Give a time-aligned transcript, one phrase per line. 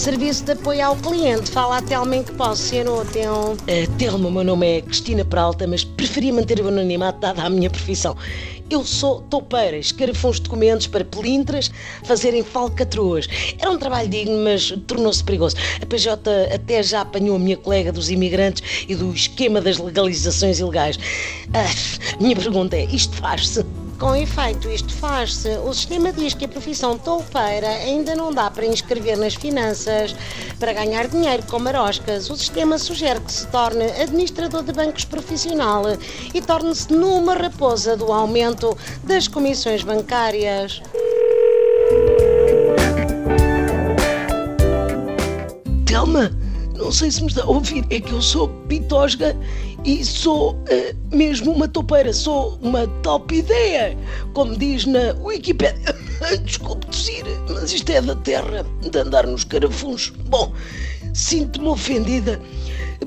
[0.00, 1.50] serviço de apoio ao cliente.
[1.50, 3.52] Fala a Telma em que posso ser útil.
[3.52, 7.50] Uh, Telma, o meu nome é Cristina Peralta, mas preferia manter o anonimato dada a
[7.50, 8.16] minha profissão.
[8.70, 11.70] Eu sou toupeira, escarafuns documentos para pelintras
[12.04, 13.28] fazerem falcatruas.
[13.58, 15.56] Era um trabalho digno, mas tornou-se perigoso.
[15.82, 20.60] A PJ até já apanhou a minha colega dos imigrantes e do esquema das legalizações
[20.60, 20.98] ilegais.
[21.52, 23.66] Ah, minha pergunta é: isto faz-se?
[24.00, 25.50] Com efeito, isto faz-se.
[25.58, 30.16] O sistema diz que a profissão toupeira ainda não dá para inscrever nas finanças
[30.58, 32.30] para ganhar dinheiro com maroscas.
[32.30, 35.82] O sistema sugere que se torne administrador de bancos profissional
[36.32, 40.80] e torne-se numa raposa do aumento das comissões bancárias.
[45.84, 46.30] Telma,
[46.80, 49.36] não sei se me está a ouvir, é que eu sou pitosga
[49.84, 53.96] e sou uh, mesmo uma topeira, sou uma top ideia,
[54.32, 55.94] como diz na Wikipédia.
[56.44, 60.10] Desculpe dizer, mas isto é da terra de andar nos carafuns.
[60.28, 60.52] Bom,
[61.12, 62.40] sinto-me ofendida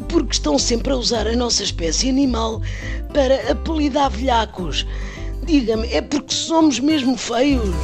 [0.07, 2.61] porque estão sempre a usar a nossa espécie animal
[3.11, 4.85] para apelidar velhacos.
[5.45, 7.75] Diga-me, é porque somos mesmo feios?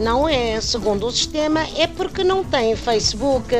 [0.00, 3.54] Não é, segundo o sistema, é porque não tem Facebook.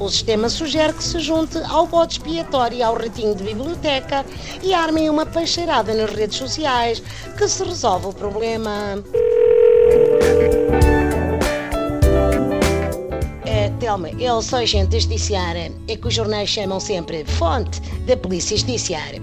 [0.00, 4.24] O sistema sugere que se junte ao bode expiatório e ao ratinho de biblioteca
[4.62, 7.02] e armem uma peixeirada nas redes sociais
[7.36, 9.04] que se resolve o problema.
[13.44, 18.56] É, Telma, eu sou agente judiciária, é que os jornais chamam sempre fonte da polícia
[18.56, 19.20] judiciária.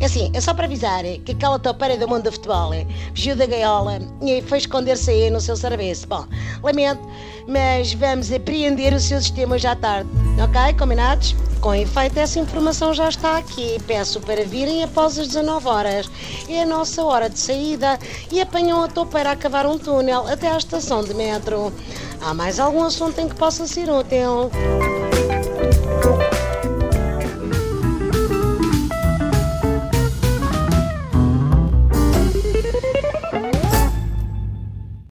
[0.00, 2.72] É assim, é só para avisar que aquela topeira do mundo do futebol
[3.14, 6.06] fugiu da gaiola e foi esconder-se aí no seu serviço.
[6.06, 6.26] Bom,
[6.62, 7.00] lamento,
[7.46, 10.08] mas vamos apreender o seu sistema hoje à tarde.
[10.42, 10.78] Ok?
[10.78, 11.34] Combinados?
[11.60, 13.78] Com efeito, essa informação já está aqui.
[13.86, 16.10] Peço para virem após as 19 horas.
[16.48, 17.98] É a nossa hora de saída
[18.30, 21.72] e apanham a topeira a cavar um túnel até à estação de metro.
[22.20, 24.50] Há mais algum assunto em que possa ser útil?